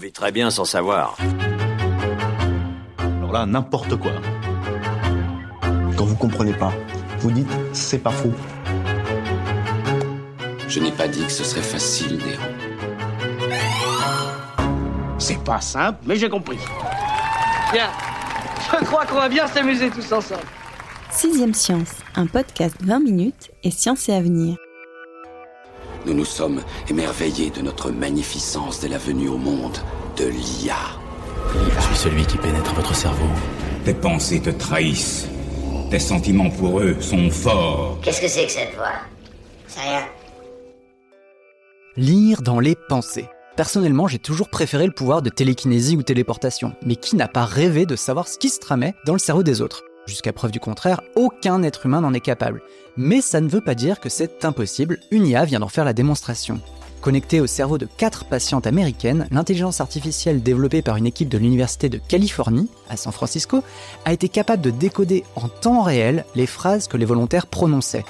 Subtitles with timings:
[0.00, 1.16] vit très bien sans savoir.
[2.98, 4.12] Alors là, n'importe quoi.
[5.96, 6.72] Quand vous comprenez pas,
[7.18, 8.32] vous dites c'est pas faux.
[10.68, 12.42] Je n'ai pas dit que ce serait facile, Néron.
[15.18, 16.58] C'est pas simple, mais j'ai compris.
[17.72, 17.90] Bien,
[18.72, 20.40] je crois qu'on va bien s'amuser tous ensemble.
[21.10, 24.56] Sixième Science, un podcast 20 minutes et science et avenir.
[26.06, 29.78] Nous nous sommes émerveillés de notre magnificence dès la venue au monde
[30.16, 30.76] de l'IA.
[31.54, 33.28] Je suis celui qui pénètre votre cerveau.
[33.84, 35.28] Tes pensées te trahissent.
[35.90, 37.98] Tes sentiments pour eux sont forts.
[38.02, 38.92] Qu'est-ce que c'est que cette voix?
[39.66, 40.04] C'est rien.
[41.96, 43.28] Lire dans les pensées.
[43.56, 47.84] Personnellement, j'ai toujours préféré le pouvoir de télékinésie ou téléportation, mais qui n'a pas rêvé
[47.84, 49.82] de savoir ce qui se tramait dans le cerveau des autres?
[50.10, 52.62] Jusqu'à preuve du contraire, aucun être humain n'en est capable.
[52.96, 55.92] Mais ça ne veut pas dire que c'est impossible, une IA vient d'en faire la
[55.92, 56.60] démonstration.
[57.00, 61.88] Connectée au cerveau de quatre patientes américaines, l'intelligence artificielle développée par une équipe de l'Université
[61.88, 63.62] de Californie, à San Francisco,
[64.04, 68.04] a été capable de décoder en temps réel les phrases que les volontaires prononçaient.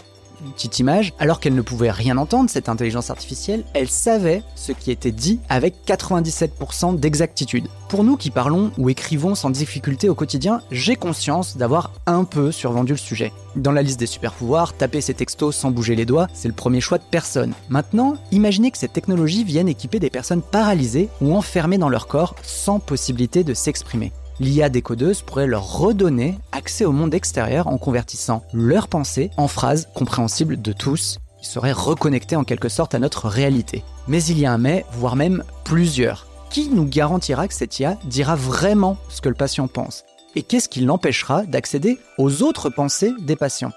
[0.54, 4.90] Petite image, alors qu'elle ne pouvait rien entendre, cette intelligence artificielle, elle savait ce qui
[4.90, 7.68] était dit avec 97% d'exactitude.
[7.88, 12.52] Pour nous qui parlons ou écrivons sans difficulté au quotidien, j'ai conscience d'avoir un peu
[12.52, 13.32] survendu le sujet.
[13.56, 16.80] Dans la liste des super-pouvoirs, taper ses textos sans bouger les doigts, c'est le premier
[16.80, 17.52] choix de personne.
[17.68, 22.34] Maintenant, imaginez que cette technologie vienne équiper des personnes paralysées ou enfermées dans leur corps
[22.42, 28.42] sans possibilité de s'exprimer l'IA décodeuse pourrait leur redonner accès au monde extérieur en convertissant
[28.52, 31.18] leurs pensées en phrases compréhensibles de tous.
[31.42, 33.84] Ils seraient reconnectés en quelque sorte à notre réalité.
[34.08, 36.26] Mais il y a un mais, voire même plusieurs.
[36.50, 40.04] Qui nous garantira que cette IA dira vraiment ce que le patient pense?
[40.34, 43.72] Et qu'est-ce qui l'empêchera d'accéder aux autres pensées des patients?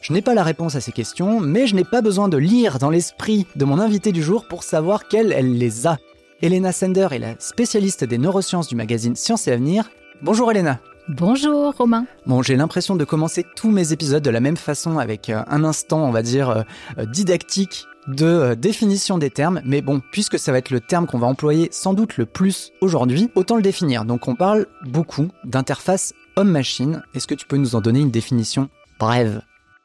[0.00, 2.78] Je n'ai pas la réponse à ces questions, mais je n'ai pas besoin de lire
[2.78, 5.98] dans l'esprit de mon invité du jour pour savoir qu'elle, elle les a.
[6.42, 9.90] Elena Sender est la spécialiste des neurosciences du magazine Science et Avenir
[10.22, 10.80] Bonjour Elena.
[11.08, 12.06] Bonjour Romain.
[12.24, 15.62] Bon, j'ai l'impression de commencer tous mes épisodes de la même façon avec euh, un
[15.62, 16.62] instant, on va dire, euh,
[16.98, 21.18] euh, didactique de définition des termes, mais bon, puisque ça va être le terme qu'on
[21.18, 24.04] va employer sans doute le plus aujourd'hui, autant le définir.
[24.04, 27.02] Donc on parle beaucoup d'interface homme-machine.
[27.14, 29.42] Est-ce que tu peux nous en donner une définition brève?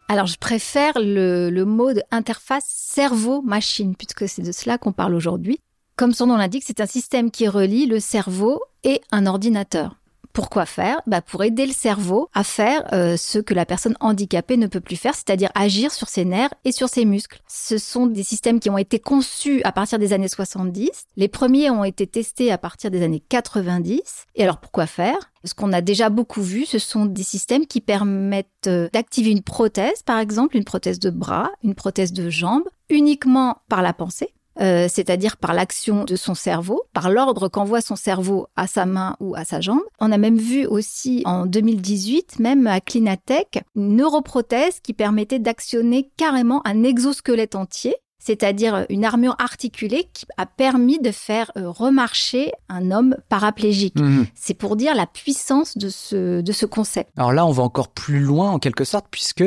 [0.08, 5.60] Alors, je préfère le, le mot d'interface cerveau-machine, puisque c'est de cela qu'on parle aujourd'hui.
[5.96, 10.01] Comme son nom l'indique, c'est un système qui relie le cerveau et un ordinateur.
[10.34, 14.58] Pourquoi faire bah Pour aider le cerveau à faire euh, ce que la personne handicapée
[14.58, 17.42] ne peut plus faire, c'est-à-dire agir sur ses nerfs et sur ses muscles.
[17.48, 20.90] Ce sont des systèmes qui ont été conçus à partir des années 70.
[21.18, 24.02] Les premiers ont été testés à partir des années 90.
[24.36, 25.32] Et alors pourquoi faire?
[25.44, 29.42] Ce qu'on a déjà beaucoup vu, ce sont des systèmes qui permettent euh, d'activer une
[29.42, 34.34] prothèse, par exemple une prothèse de bras, une prothèse de jambe, uniquement par la pensée.
[34.62, 39.16] Euh, c'est-à-dire par l'action de son cerveau, par l'ordre qu'envoie son cerveau à sa main
[39.20, 39.82] ou à sa jambe.
[40.00, 46.12] On a même vu aussi en 2018, même à Clinatech, une neuroprothèse qui permettait d'actionner
[46.16, 52.52] carrément un exosquelette entier c'est-à-dire une armure articulée qui a permis de faire euh, remarcher
[52.70, 54.00] un homme paraplégique.
[54.00, 54.26] Mmh.
[54.36, 57.10] C'est pour dire la puissance de ce, de ce concept.
[57.18, 59.44] Alors là, on va encore plus loin en quelque sorte, puisque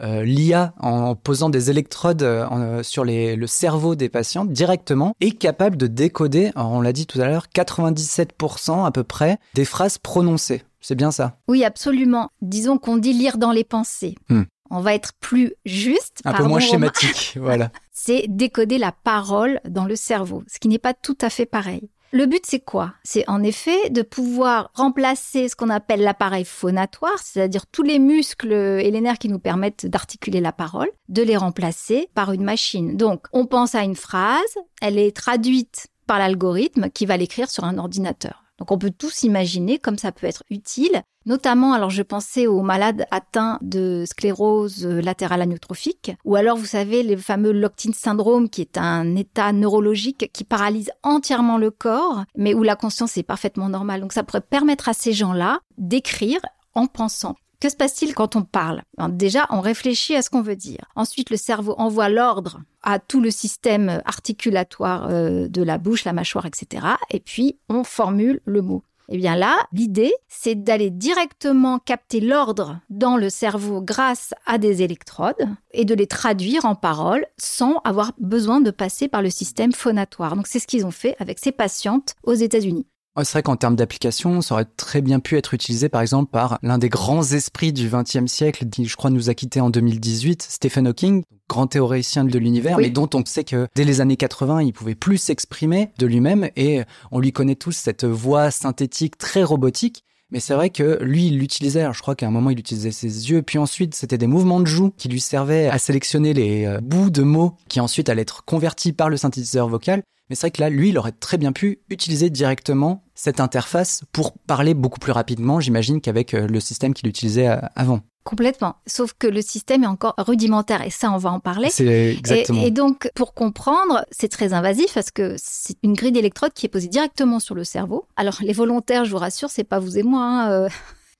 [0.00, 5.36] euh, l'IA, en posant des électrodes euh, euh, sur le cerveau des patients directement, est
[5.36, 9.98] capable de décoder, on l'a dit tout à l'heure, 97% à peu près des phrases
[9.98, 10.62] prononcées.
[10.80, 11.38] C'est bien ça?
[11.48, 12.30] Oui, absolument.
[12.40, 14.14] Disons qu'on dit lire dans les pensées.
[14.28, 14.42] Hmm.
[14.70, 16.20] On va être plus juste.
[16.24, 17.70] Un peu moins schématique, voilà.
[17.92, 21.90] C'est décoder la parole dans le cerveau, ce qui n'est pas tout à fait pareil.
[22.10, 22.94] Le but, c'est quoi?
[23.04, 28.52] C'est en effet de pouvoir remplacer ce qu'on appelle l'appareil phonatoire, c'est-à-dire tous les muscles
[28.52, 32.96] et les nerfs qui nous permettent d'articuler la parole, de les remplacer par une machine.
[32.96, 37.64] Donc, on pense à une phrase, elle est traduite par l'algorithme qui va l'écrire sur
[37.64, 38.47] un ordinateur.
[38.58, 42.62] Donc on peut tous imaginer comme ça peut être utile, notamment alors je pensais aux
[42.62, 48.60] malades atteints de sclérose latérale amyotrophique ou alors vous savez le fameux Loctin syndrome qui
[48.60, 53.68] est un état neurologique qui paralyse entièrement le corps mais où la conscience est parfaitement
[53.68, 54.00] normale.
[54.00, 56.40] Donc ça pourrait permettre à ces gens-là d'écrire
[56.74, 57.36] en pensant.
[57.60, 58.82] Que se passe-t-il quand on parle?
[59.10, 60.84] Déjà, on réfléchit à ce qu'on veut dire.
[60.94, 66.12] Ensuite, le cerveau envoie l'ordre à tout le système articulatoire euh, de la bouche, la
[66.12, 66.86] mâchoire, etc.
[67.10, 68.84] Et puis, on formule le mot.
[69.10, 74.82] Eh bien là, l'idée, c'est d'aller directement capter l'ordre dans le cerveau grâce à des
[74.82, 79.72] électrodes et de les traduire en paroles sans avoir besoin de passer par le système
[79.72, 80.36] phonatoire.
[80.36, 82.86] Donc c'est ce qu'ils ont fait avec ces patientes aux États-Unis.
[83.24, 86.58] C'est vrai qu'en termes d'application, ça aurait très bien pu être utilisé par exemple par
[86.62, 90.42] l'un des grands esprits du XXe siècle, qui je crois nous a quittés en 2018,
[90.42, 94.62] Stephen Hawking, grand théoricien de l'univers, mais dont on sait que dès les années 80,
[94.62, 99.42] il pouvait plus s'exprimer de lui-même et on lui connaît tous cette voix synthétique très
[99.42, 100.04] robotique.
[100.30, 101.86] Mais c'est vrai que lui, il l'utilisait.
[101.92, 103.40] je crois qu'à un moment, il utilisait ses yeux.
[103.40, 107.08] Puis ensuite, c'était des mouvements de joue qui lui servaient à sélectionner les euh, bouts
[107.08, 110.02] de mots qui ensuite allaient être convertis par le synthétiseur vocal.
[110.28, 114.02] Mais c'est vrai que là, lui, il aurait très bien pu utiliser directement cette interface
[114.12, 118.00] pour parler beaucoup plus rapidement, j'imagine, qu'avec euh, le système qu'il utilisait euh, avant.
[118.24, 118.76] Complètement.
[118.86, 121.70] Sauf que le système est encore rudimentaire et ça, on va en parler.
[121.70, 122.62] C'est exactement.
[122.62, 126.68] Et, donc, pour comprendre, c'est très invasif parce que c'est une grille d'électrodes qui est
[126.68, 128.04] posée directement sur le cerveau.
[128.16, 130.22] Alors, les volontaires, je vous rassure, c'est pas vous et moi.
[130.22, 130.68] Hein, euh.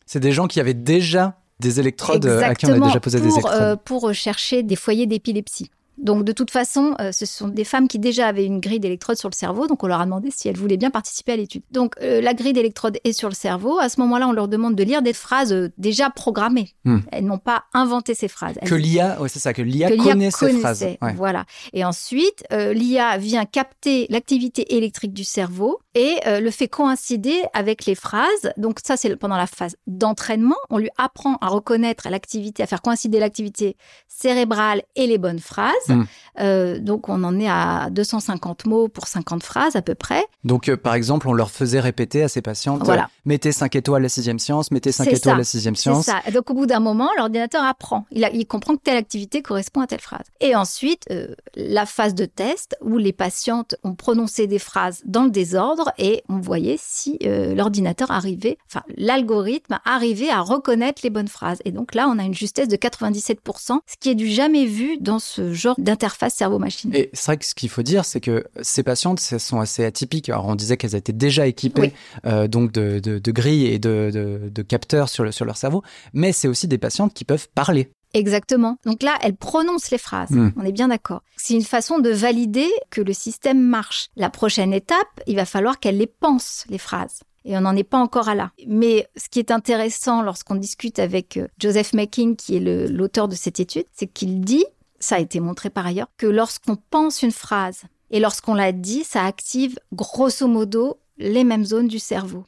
[0.05, 3.29] C'est des gens qui avaient déjà des électrodes à qui on a déjà posé des
[3.29, 3.81] électrodes.
[3.85, 5.71] pour rechercher des foyers d'épilepsie.
[5.99, 9.17] Donc de toute façon, euh, ce sont des femmes qui déjà avaient une grille d'électrodes
[9.17, 11.63] sur le cerveau, donc on leur a demandé si elles voulaient bien participer à l'étude.
[11.71, 13.79] Donc euh, la grille d'électrodes est sur le cerveau.
[13.79, 16.75] À ce moment-là, on leur demande de lire des phrases euh, déjà programmées.
[16.85, 16.99] Hmm.
[17.11, 18.57] Elles n'ont pas inventé ces phrases.
[18.65, 20.87] que l'IA, ouais, c'est ça, que l'IA connaît ces phrases.
[21.17, 21.45] Voilà.
[21.73, 27.95] Et ensuite, l'IA vient capter l'activité électrique du cerveau et le fait coïncider avec les
[27.95, 28.53] phrases.
[28.57, 30.57] Donc ça, c'est pendant la phase d'entraînement.
[30.71, 33.77] On lui apprend à reconnaître l'activité, à faire coïncider l'activité
[34.07, 35.73] cérébrale et les bonnes phrases.
[35.89, 36.05] Mm.
[36.41, 40.25] Euh, donc on en est à 250 mots pour 50 phrases à peu près.
[40.45, 43.05] Donc euh, par exemple, on leur faisait répéter à ces patientes voilà.
[43.05, 46.05] Euh, mettez 5 étoiles à la sixième science, mettez 5 étoiles à la sixième science.
[46.05, 46.31] C'est ça.
[46.33, 48.07] Donc au bout d'un moment, l'ordinateur apprend.
[48.11, 50.27] Il, il, comprend que telle activité correspond à telle phrase.
[50.41, 51.07] Et ensuite,
[51.55, 56.23] la phase de test où les patientes ont prononcé des phrases dans le désordre et
[56.29, 61.59] on voyait si l'ordinateur arrivait, enfin l'algorithme arrivait à reconnaître les bonnes phrases.
[61.65, 64.99] Et donc là, on a une justesse de 97%, ce qui est du jamais vu
[64.99, 66.95] dans ce genre d'interface cerveau-machine.
[66.95, 70.29] Et c'est vrai que ce qu'il faut dire, c'est que ces patientes sont assez atypiques.
[70.29, 71.93] Alors on disait qu'elles étaient déjà équipées
[72.27, 75.83] euh, donc de, de, grilles et de, de, capteurs sur, le, sur leur cerveau,
[76.13, 77.91] mais c'est aussi des patientes qui peuvent parler.
[78.15, 78.79] Exactement.
[78.85, 80.31] Donc là, elles prononcent les phrases.
[80.31, 80.51] Hmm.
[80.57, 81.23] On est bien d'accord.
[81.37, 84.09] C'est une façon de valider que le système marche.
[84.17, 87.21] La prochaine étape, il va falloir qu'elles les pensent, les phrases.
[87.45, 88.51] Et on n'en est pas encore à là.
[88.67, 93.35] Mais ce qui est intéressant lorsqu'on discute avec euh, Joseph Making, qui est l'auteur de
[93.35, 94.65] cette étude, c'est qu'il dit
[95.01, 99.05] ça a été montré par ailleurs, que lorsqu'on pense une phrase et lorsqu'on la dit,
[99.05, 102.45] ça active grosso modo les mêmes zones du cerveau.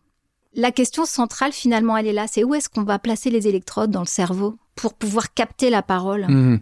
[0.55, 3.91] La question centrale finalement, elle est là, c'est où est-ce qu'on va placer les électrodes
[3.91, 4.57] dans le cerveau?
[4.81, 6.27] Pour pouvoir capter la parole.
[6.29, 6.61] Mhm.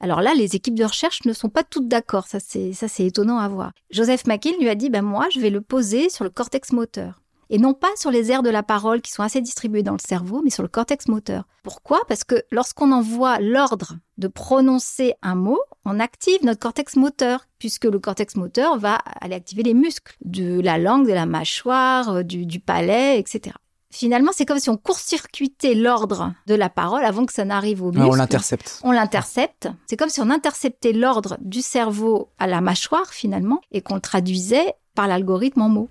[0.00, 2.26] Alors là, les équipes de recherche ne sont pas toutes d'accord.
[2.26, 3.72] Ça, c'est ça, c'est étonnant à voir.
[3.90, 7.20] Joseph McKill lui a dit, ben moi, je vais le poser sur le cortex moteur
[7.50, 9.98] et non pas sur les aires de la parole qui sont assez distribuées dans le
[9.98, 11.44] cerveau, mais sur le cortex moteur.
[11.64, 12.00] Pourquoi?
[12.08, 17.86] Parce que lorsqu'on envoie l'ordre de prononcer un mot, on active notre cortex moteur, puisque
[17.86, 22.22] le cortex moteur va aller activer les muscles de la langue, de la mâchoire, euh,
[22.22, 23.56] du, palais, etc.
[23.92, 27.90] Finalement, c'est comme si on court-circuitait l'ordre de la parole avant que ça n'arrive au
[27.90, 28.06] muscle.
[28.06, 28.80] on l'intercepte.
[28.84, 29.68] On l'intercepte.
[29.88, 34.00] C'est comme si on interceptait l'ordre du cerveau à la mâchoire, finalement, et qu'on le
[34.00, 35.88] traduisait par l'algorithme en mots.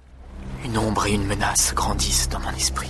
[0.63, 2.89] Une ombre et une menace grandissent dans mon esprit.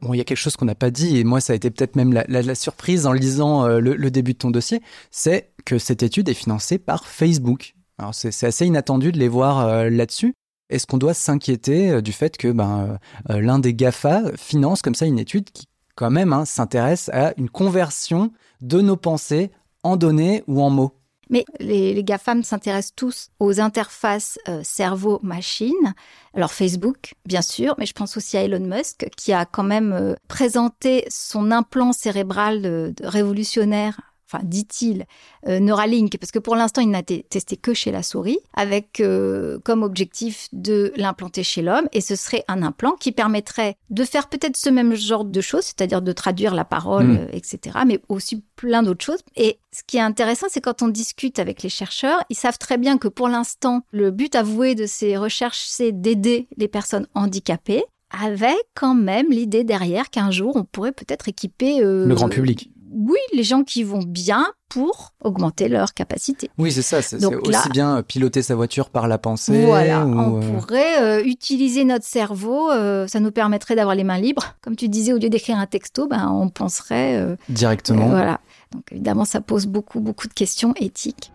[0.00, 1.70] Bon, il y a quelque chose qu'on n'a pas dit, et moi, ça a été
[1.70, 6.02] peut-être même la, surprise en lisant euh, le, début de ton dossier, c'est que cette
[6.02, 7.74] étude est financée par Facebook.
[7.98, 10.34] Alors, c'est assez inattendu de les voir euh, là-dessus.
[10.72, 12.98] Est-ce qu'on doit s'inquiéter euh, du fait que ben,
[13.28, 17.50] l'un des GAFA finance comme ça une étude qui, quand même, hein, s'intéresse à une
[17.50, 19.50] conversion de nos pensées
[19.82, 20.94] en données ou en mots?
[21.30, 25.94] Mais les, les GAFAM s'intéressent tous aux interfaces euh, cerveau-machine.
[26.34, 29.92] Alors Facebook, bien sûr, mais je pense aussi à Elon Musk, qui a quand même
[29.92, 35.04] euh, présenté son implant cérébral révolutionnaire enfin dit-il,
[35.48, 39.58] euh, Neuralink, parce que pour l'instant, il n'a testé que chez la souris, avec euh,
[39.64, 44.28] comme objectif de l'implanter chez l'homme, et ce serait un implant qui permettrait de faire
[44.28, 47.18] peut-être ce même genre de choses, c'est-à-dire de traduire la parole, hmm.
[47.20, 49.20] euh, etc., mais aussi plein d'autres choses.
[49.36, 52.78] Et ce qui est intéressant, c'est quand on discute avec les chercheurs, ils savent très
[52.78, 57.84] bien que pour l'instant, le but avoué de ces recherches, c'est d'aider les personnes handicapées,
[58.10, 61.80] avec quand même l'idée derrière qu'un jour, on pourrait peut-être équiper...
[61.80, 66.50] le grand public oui, les gens qui vont bien pour augmenter leur capacité.
[66.58, 67.02] Oui, c'est ça.
[67.02, 69.66] C'est aussi bien euh, piloter sa voiture par la pensée.
[69.66, 72.70] Voilà, on euh, pourrait utiliser notre cerveau.
[73.06, 74.54] ça nous permettrait d'avoir les mains libres.
[74.62, 78.08] Comme tu disais, au lieu d'écrire un texto, ben, on penserait directement.
[78.08, 78.40] voilà.
[78.72, 81.32] Donc évidemment, ça pose beaucoup, beaucoup de questions éthiques.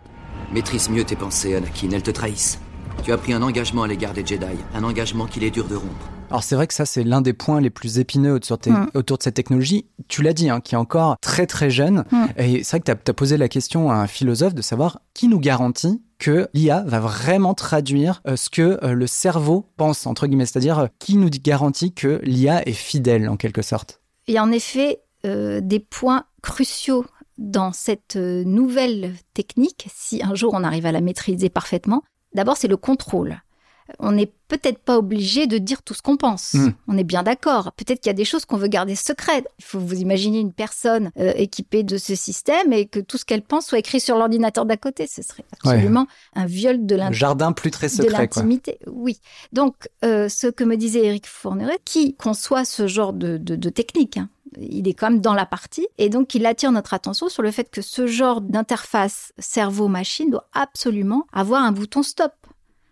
[0.52, 1.90] Maîtrise mieux tes pensées, Anakin.
[1.92, 2.60] Elles te trahissent.
[3.04, 5.76] Tu as pris un engagement à l'égard des Jedi, un engagement qu'il est dur de
[5.76, 6.17] rompre.
[6.29, 8.91] Alors c'est vrai que ça c'est l'un des points les plus épineux autour, mm.
[8.93, 9.86] autour de cette technologie.
[10.07, 12.03] Tu l'as dit, hein, qui est encore très très jeune.
[12.12, 12.25] Mm.
[12.38, 15.27] Et c'est vrai que tu as, posé la question à un philosophe de savoir qui
[15.27, 20.27] nous garantit que l'IA va vraiment traduire euh, ce que euh, le cerveau pense, entre
[20.27, 20.46] guillemets.
[20.46, 24.01] C'est-à-dire euh, qui nous garantit que l'IA est fidèle en quelque sorte.
[24.27, 27.05] Il y a en effet des points cruciaux
[27.38, 32.01] dans cette nouvelle technique, si un jour on arrive à la maîtriser parfaitement.
[32.34, 33.41] D'abord, c'est le contrôle
[34.00, 36.53] on n'est peut-être pas obligé de dire tout ce qu'on pense.
[36.53, 36.72] Hmm.
[36.88, 37.72] On est bien d'accord.
[37.74, 39.46] Peut-être qu'il y a des choses qu'on veut garder secrètes.
[39.60, 43.25] Il faut vous imaginer une personne euh, équipée de ce système et que tout ce
[43.25, 45.08] qu'elle pense soit écrit sur l'ordinateur d'à côté.
[45.08, 47.20] Ce serait absolument un viol de l'intimité.
[47.20, 48.29] Jardin plus très secret.
[48.88, 49.20] Oui.
[49.51, 53.38] Donc, euh, ce que me disait Eric Fourneret, qui conçoit ce genre de,
[53.70, 54.29] technique, hein,
[54.60, 55.88] il est quand même dans la partie.
[55.98, 60.48] Et donc, il attire notre attention sur le fait que ce genre d'interface cerveau-machine doit
[60.53, 62.32] absolument avoir un bouton stop.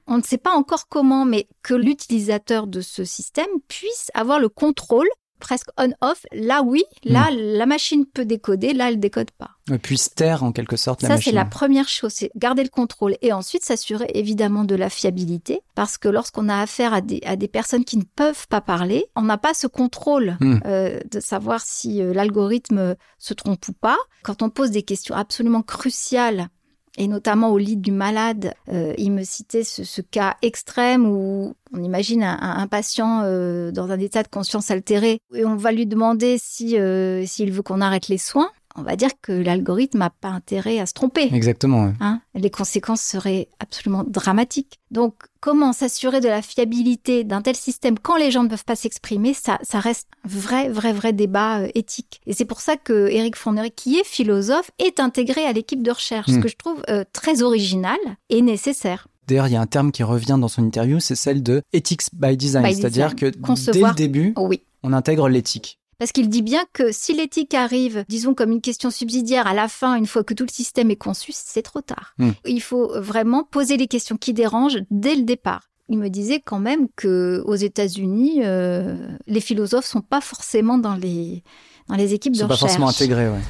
[0.07, 4.49] On ne sait pas encore comment, mais que l'utilisateur de ce système puisse avoir le
[4.49, 5.07] contrôle
[5.39, 6.25] presque on-off.
[6.31, 7.35] Là, oui, là, hmm.
[7.35, 9.51] la machine peut décoder, là, elle décode pas.
[9.69, 11.21] Elle puisse taire en quelque sorte la machine.
[11.21, 14.89] Ça, c'est la première chose, c'est garder le contrôle et ensuite s'assurer évidemment de la
[14.89, 18.61] fiabilité parce que lorsqu'on a affaire à des, à des personnes qui ne peuvent pas
[18.61, 20.59] parler, on n'a pas ce contrôle hmm.
[20.65, 23.97] euh, de savoir si euh, l'algorithme se trompe ou pas.
[24.23, 26.49] Quand on pose des questions absolument cruciales
[26.97, 31.83] et notamment au lit du malade, euh, il me citait ce, cas extrême où on
[31.83, 35.19] imagine un, patient euh, dans un état de conscience altéré.
[35.33, 38.95] Et on va lui demander si euh, s'il veut qu'on arrête les soins on va
[38.95, 41.33] dire que l'algorithme n'a pas intérêt à se tromper.
[41.33, 41.93] Exactement.
[41.99, 44.79] Hein Les conséquences seraient absolument dramatiques.
[44.91, 48.75] Donc, comment s'assurer de la fiabilité d'un tel système quand les gens ne peuvent pas
[48.75, 52.21] s'exprimer, ça, ça reste un vrai, vrai, vrai débat euh, éthique.
[52.25, 55.91] Et c'est pour ça que Eric Fournier, qui est philosophe, est intégré à l'équipe de
[55.91, 56.43] recherche, ce hmm.
[56.43, 57.97] que je trouve euh, très original
[58.29, 59.07] et nécessaire.
[59.27, 62.03] D'ailleurs, il y a un terme qui revient dans son interview, c'est celle de ethics
[62.13, 63.25] by design, c'est-à-dire que
[63.71, 64.61] dès le début, oui.
[64.83, 65.79] on intègre l'éthique.
[65.97, 69.67] Parce qu'il dit bien que si l'éthique arrive, disons comme une question subsidiaire à la
[69.67, 72.13] fin, une fois que tout le système est conçu, c'est trop tard.
[72.17, 72.31] Hmm.
[72.45, 75.69] Il faut vraiment poser les questions qui dérangent dès le départ.
[75.87, 80.95] Il me disait quand même que aux États-Unis, euh, les philosophes sont pas forcément dans
[80.95, 81.43] les
[81.87, 82.59] dans les équipes de recherche.
[82.61, 83.41] Pas forcément intégrés, ouais.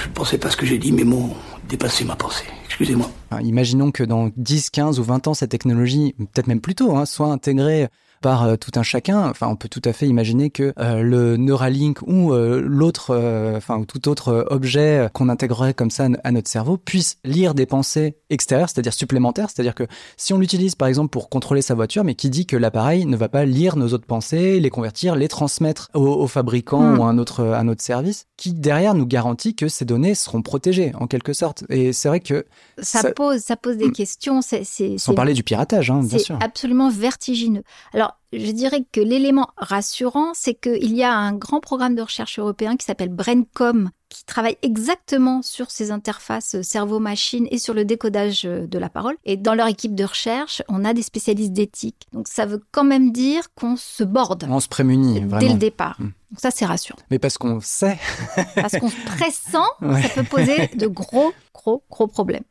[0.00, 1.36] Je ne pensais pas ce que j'ai dit, mes mots ont
[1.68, 2.44] dépassé ma pensée.
[2.66, 3.10] Excusez-moi.
[3.42, 7.04] imaginons que dans 10, 15 ou 20 ans, cette technologie, peut-être même plus tôt, hein,
[7.04, 7.88] soit intégrée
[8.22, 9.28] par euh, tout un chacun.
[9.28, 13.14] Enfin, on peut tout à fait imaginer que euh, le Neuralink ou euh, l'autre,
[13.56, 17.66] enfin, ou tout autre objet qu'on intégrerait comme ça à notre cerveau puisse lire des
[17.66, 19.50] pensées extérieures, c'est-à-dire supplémentaires.
[19.50, 19.84] C'est-à-dire que
[20.16, 23.16] si on l'utilise par exemple pour contrôler sa voiture, mais qui dit que l'appareil ne
[23.16, 26.98] va pas lire nos autres pensées, les convertir, les transmettre au, fabricant hmm.
[26.98, 30.42] ou à un autre, à notre service, qui derrière nous garantit que ces données seront
[30.42, 31.64] protégées en quelque sorte.
[31.68, 32.46] Et c'est vrai que
[32.78, 33.92] ça, pose, ça pose des hmm.
[33.92, 34.40] questions.
[34.42, 34.64] C'est,
[34.98, 36.36] Sans parler du piratage, hein, bien sûr.
[36.38, 37.64] C'est absolument vertigineux.
[37.92, 42.38] Alors je dirais que l'élément rassurant, c'est qu'il y a un grand programme de recherche
[42.38, 48.42] européen qui s'appelle BrainCom, qui travaille exactement sur ces interfaces cerveau-machine et sur le décodage
[48.42, 49.16] de la parole.
[49.24, 52.06] Et dans leur équipe de recherche, on a des spécialistes d'éthique.
[52.12, 54.46] Donc ça veut quand même dire qu'on se borde.
[54.48, 55.38] On se prémunit, vraiment.
[55.38, 55.96] Dès le départ.
[55.98, 56.12] Hmm.
[56.30, 56.98] Donc ça, c'est rassurant.
[57.10, 57.98] Mais parce qu'on sait.
[58.54, 62.44] parce qu'on se pressent, ça peut poser de gros, gros, gros problèmes.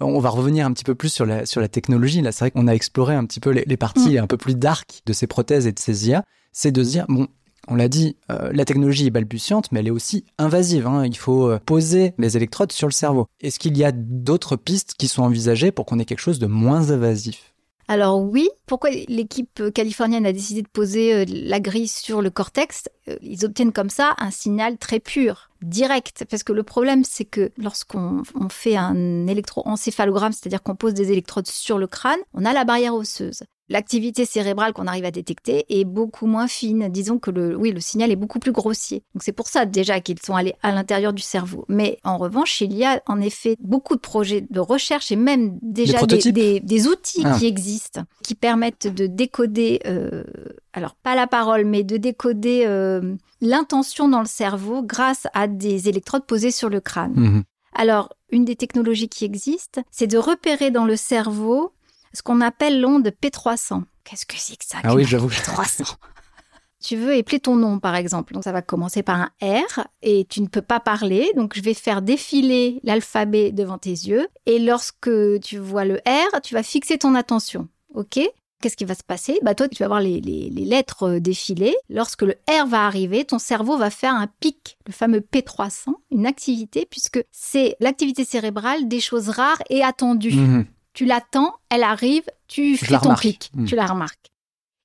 [0.00, 2.20] On va revenir un petit peu plus sur la, sur la technologie.
[2.20, 4.24] Là, c'est vrai qu'on a exploré un petit peu les, parties mm.
[4.24, 6.24] un peu plus dark de ces prothèses et de ces IA.
[6.52, 7.28] C'est de se dire, bon,
[7.68, 10.86] on l'a dit, euh, la technologie est balbutiante, mais elle est aussi invasive.
[10.86, 11.06] Hein.
[11.06, 13.26] Il faut euh, poser les électrodes sur le cerveau.
[13.40, 16.46] Est-ce qu'il y a d'autres pistes qui sont envisagées pour qu'on ait quelque chose de
[16.46, 17.54] moins invasif?
[17.88, 22.88] Alors oui, pourquoi l'équipe californienne a décidé de poser euh, la grille sur le cortex
[23.22, 26.24] Ils obtiennent comme ça un signal très pur direct.
[26.28, 31.46] Parce que le problème, c'est que lorsqu'on fait un électroencéphalogramme, c'est-à-dire qu'on pose des électrodes
[31.46, 35.84] sur le crâne, on a la barrière osseuse l'activité cérébrale qu'on arrive à détecter est
[35.84, 36.88] beaucoup moins fine.
[36.88, 39.02] Disons que le, oui, le signal est beaucoup plus grossier.
[39.14, 41.64] Donc c'est pour ça déjà qu'ils sont allés à l'intérieur du cerveau.
[41.68, 45.58] Mais en revanche, il y a en effet beaucoup de projets de recherche et même
[45.62, 47.36] déjà des, outils ah.
[47.38, 50.24] qui existent qui permettent de décoder, euh,
[50.72, 55.88] alors pas la parole, mais de décoder euh, l'intention dans le cerveau grâce à des
[55.88, 57.14] électrodes posées sur le crâne.
[57.14, 57.42] Mhm.
[57.74, 61.72] Alors, une des technologies qui existent, c'est de repérer dans le cerveau
[62.16, 63.82] ce qu'on appelle l'onde P300.
[64.04, 65.28] Qu'est-ce que c'est que ça Ah oui, j'avoue.
[65.28, 65.96] P300
[66.82, 68.32] Tu veux épeler ton nom, par exemple.
[68.32, 71.30] Donc, ça va commencer par un R et tu ne peux pas parler.
[71.36, 74.28] Donc, je vais faire défiler l'alphabet devant tes yeux.
[74.46, 75.10] Et lorsque
[75.42, 77.68] tu vois le R, tu vas fixer ton attention.
[77.94, 78.20] OK?
[78.62, 79.38] Qu'est-ce qui va se passer?
[79.42, 81.76] Bah toi, tu vas voir les, les, les, lettres euh, défiler.
[81.90, 86.26] Lorsque le R va arriver, ton cerveau va faire un pic, le fameux P300, une
[86.26, 90.34] activité, puisque c'est l'activité cérébrale des choses rares et attendues.
[90.34, 90.66] Mhm.
[90.96, 93.66] Tu l'attends, elle arrive, tu fais ton pic, Mhm.
[93.66, 94.32] tu la remarques.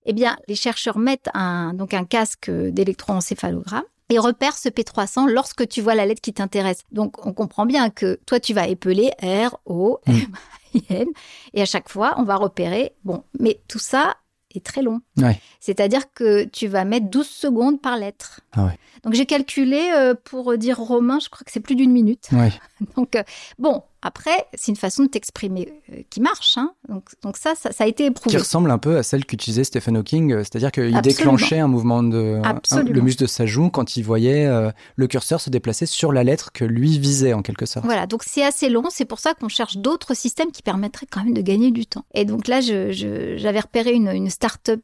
[0.06, 5.68] Eh bien, les chercheurs mettent un, donc un casque d'électroencéphalogramme et repèrent ce P300 lorsque
[5.68, 6.84] tu vois la lettre qui t'intéresse.
[6.92, 10.28] Donc, on comprend bien que toi, tu vas épeler R, O, M,
[10.74, 11.08] I, N.
[11.54, 12.94] Et à chaque fois, on va repérer.
[13.06, 14.18] Bon, mais tout ça
[14.54, 15.00] est très long.
[15.18, 15.40] Ouais.
[15.62, 18.42] C'est-à-dire que tu vas mettre 12 secondes par lettre.
[18.52, 18.78] Ah ouais.
[19.04, 22.28] Donc, j'ai calculé euh, pour dire romain, je crois que c'est plus d'une minute.
[22.34, 22.52] Ouais.
[22.98, 23.24] Donc, euh,
[23.60, 26.58] bon, après, c'est une façon de t'exprimer euh, qui marche.
[26.58, 26.74] hein.
[26.90, 28.38] Donc, donc ça, ça, ça a été Qui éprouvé.
[28.38, 32.42] ressemble un peu à celle qu'utilisait Stephen Hawking, euh, c'est-à-dire qu'il déclenchait un mouvement de
[32.44, 36.12] un- le muscle de sa joue quand il voyait euh, le curseur se déplacer sur
[36.12, 37.86] la lettre que lui visait en quelque sorte.
[37.86, 41.24] Voilà, donc c'est assez long, c'est pour ça qu'on cherche d'autres systèmes qui permettraient quand
[41.24, 42.06] même de gagner du temps.
[42.14, 44.82] Et donc là, je- je- j'avais repéré une, une start-up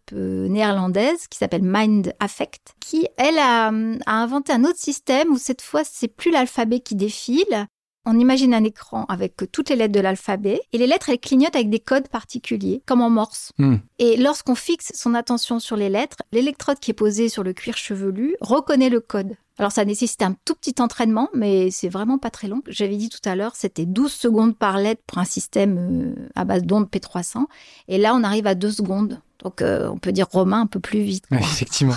[0.48, 5.62] néerlandaise qui s'appelle Mind Affect, qui, elle, a, a inventé un autre système où cette
[5.62, 7.68] fois, c'est plus l'alphabet qui défile.
[8.10, 11.58] On imagine un écran avec toutes les lettres de l'alphabet et les lettres, elles clignotent
[11.58, 13.52] avec des codes particuliers, comme en morse.
[13.58, 13.76] Hmm.
[14.00, 17.76] Et lorsqu'on fixe son attention sur les lettres, l'électrode qui est posée sur le cuir
[17.76, 19.34] chevelu reconnaît le code.
[19.58, 22.62] Alors ça nécessite un tout petit entraînement, mais c'est vraiment pas très long.
[22.68, 26.46] J'avais dit tout à l'heure, c'était 12 secondes par lettre pour un système euh, à
[26.46, 27.44] base d'ondes P300.
[27.90, 29.20] Et là, on arrive à 2 secondes.
[29.44, 31.26] Donc euh, on peut dire romain un peu plus vite.
[31.30, 31.96] Ouais, effectivement.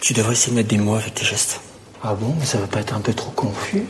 [0.00, 1.60] Tu devrais essayer de mettre des mots avec tes gestes.
[2.02, 2.34] Ah bon?
[2.38, 3.82] Mais ça va pas être un peu trop confus?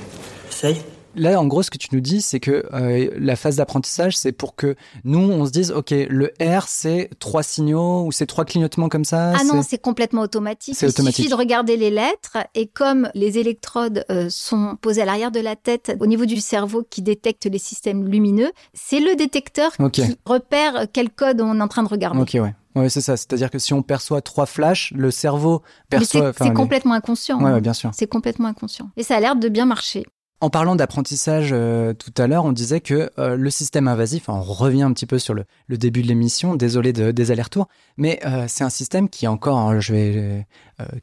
[0.48, 0.82] Essaye.
[1.16, 4.32] Là, en gros, ce que tu nous dis, c'est que euh, la phase d'apprentissage, c'est
[4.32, 8.44] pour que nous, on se dise, OK, le R, c'est trois signaux ou c'est trois
[8.44, 10.74] clignotements comme ça Ah non, c'est complètement automatique.
[10.76, 11.16] C'est Il automatique.
[11.16, 15.40] suffit de regarder les lettres et comme les électrodes euh, sont posées à l'arrière de
[15.40, 20.02] la tête, au niveau du cerveau qui détecte les systèmes lumineux, c'est le détecteur qui
[20.26, 22.20] repère quel code on est en train de regarder.
[22.20, 22.54] Ok, ouais.
[22.74, 23.16] Ouais, c'est ça.
[23.16, 26.32] C'est-à-dire que si on perçoit trois flashs, le cerveau perçoit.
[26.36, 27.38] c'est les- complètement inconscient.
[27.40, 27.54] Ouais, hein.
[27.54, 27.90] ouais, bien sûr.
[27.94, 28.90] C'est complètement inconscient.
[28.98, 30.04] Et ça a l'air de bien marcher.
[30.42, 34.42] En parlant d'apprentissage euh, tout à l'heure, on disait que euh, le système invasif, on
[34.42, 38.44] revient un petit peu sur le, début de l'émission, désolé de- des allers-retours, mais euh,
[38.46, 40.46] c'est un système qui est encore, hein, je vais,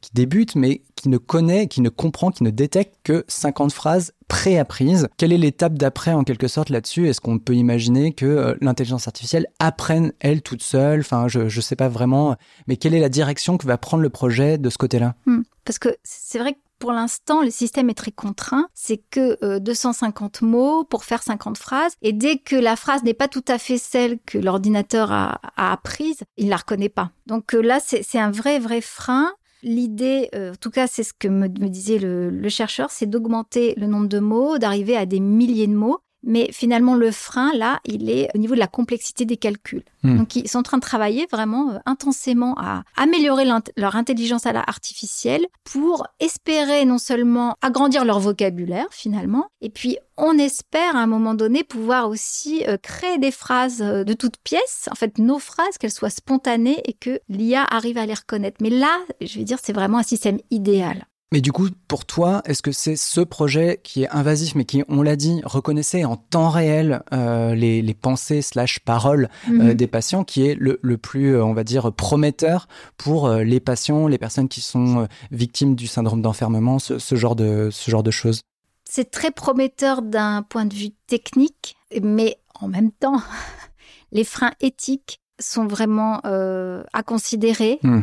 [0.00, 4.12] qui débute, mais qui ne connaît, qui ne comprend, qui ne détecte que 50 phrases
[4.28, 5.08] préapprises.
[5.16, 7.08] Quelle est l'étape d'après en quelque sorte là-dessus?
[7.08, 11.00] Est-ce qu'on peut imaginer que l'intelligence artificielle apprenne elle toute seule?
[11.00, 12.36] Enfin, je ne sais pas vraiment,
[12.68, 15.16] mais quelle est la direction que va prendre le projet de ce côté-là?
[15.26, 15.42] Hmm.
[15.64, 18.68] Parce que c'est vrai que pour l'instant, le système est très contraint.
[18.74, 21.94] C'est que euh, 250 mots pour faire 50 phrases.
[22.02, 26.18] Et dès que la phrase n'est pas tout à fait celle que l'ordinateur a, apprise,
[26.36, 27.10] il ne la reconnaît pas.
[27.26, 29.32] Donc euh, là, c'est un vrai, vrai frein.
[29.62, 33.86] L'idée, euh, en tout cas, c'est ce que me, disait le chercheur, c'est d'augmenter le
[33.86, 36.00] nombre de mots, d'arriver à des milliers de mots.
[36.26, 39.84] Mais finalement, le frein, là, il est au niveau de la complexité des calculs.
[40.02, 40.18] Hmm.
[40.18, 43.44] Donc, ils sont en train de travailler vraiment euh, intensément à améliorer
[43.76, 49.98] leur intelligence à la artificielle pour espérer non seulement agrandir leur vocabulaire, finalement, et puis
[50.16, 54.36] on espère à un moment donné pouvoir aussi euh, créer des phrases euh, de toutes
[54.38, 58.58] pièces, en fait, nos phrases, qu'elles soient spontanées et que l'IA arrive à les reconnaître.
[58.60, 61.06] Mais là, je vais dire, c'est vraiment un système idéal.
[61.34, 64.84] Mais du coup, pour toi, est-ce que c'est ce projet qui est invasif, mais qui,
[64.86, 69.74] on l'a dit, reconnaissait en temps réel euh, les, les pensées slash paroles euh, Mhm.
[69.74, 72.68] des patients, qui est le, le plus, euh, on va dire, prometteur
[72.98, 77.68] pour les patients, les personnes qui sont victimes du syndrome d'enfermement, ce, ce genre de,
[77.72, 78.40] ce genre de choses?
[78.88, 83.20] C'est très prometteur d'un point de vue technique, mais en même temps,
[84.12, 87.80] les freins éthiques sont vraiment euh, à considérer.
[87.82, 88.02] Hmm.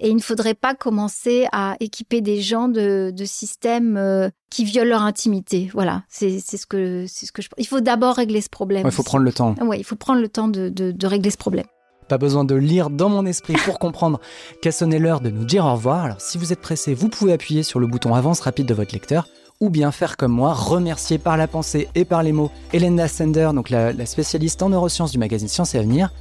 [0.00, 4.64] Et il ne faudrait pas commencer à équiper des gens de, de systèmes euh, qui
[4.64, 5.70] violent leur intimité.
[5.72, 7.48] Voilà, c'est ce que c'est ce que je.
[7.58, 8.84] Il faut d'abord régler ce problème.
[8.86, 9.54] Il faut prendre le temps.
[9.62, 11.66] Oui, il faut prendre le temps de, de, de régler ce problème.
[12.08, 14.20] Pas besoin de lire dans mon esprit pour comprendre
[14.60, 16.04] qu'a sonné l'heure de nous dire au revoir.
[16.04, 18.92] Alors si vous êtes pressé, vous pouvez appuyer sur le bouton avance rapide de votre
[18.92, 19.26] lecteur
[19.60, 23.50] ou bien faire comme moi, remercier par la pensée et par les mots Elena Sender,
[23.54, 26.12] donc la, la spécialiste en neurosciences du magazine Science et Avenir.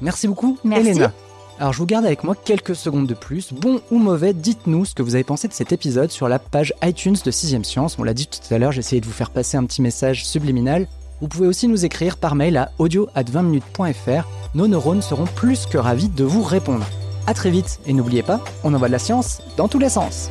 [0.00, 0.88] Merci beaucoup, Merci.
[0.88, 1.12] Elena.
[1.60, 3.52] Alors je vous garde avec moi quelques secondes de plus.
[3.52, 6.72] Bon ou mauvais, dites-nous ce que vous avez pensé de cet épisode sur la page
[6.82, 7.98] iTunes de 6ème Science.
[7.98, 10.24] On l'a dit tout à l'heure, j'ai essayé de vous faire passer un petit message
[10.24, 10.88] subliminal.
[11.20, 14.26] Vous pouvez aussi nous écrire par mail à audio 20 minutes.fr.
[14.54, 16.86] Nos neurones seront plus que ravis de vous répondre.
[17.26, 20.30] À très vite et n'oubliez pas, on envoie de la science dans tous les sens.